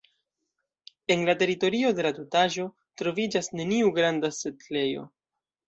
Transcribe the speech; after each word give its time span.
En 1.15 1.21
la 1.29 1.35
teritorio 1.41 1.91
de 1.99 2.07
la 2.07 2.13
tutaĵo 2.21 2.67
troviĝas 3.03 3.53
neniu 3.61 3.95
granda 4.01 4.35
setlejo. 4.43 5.09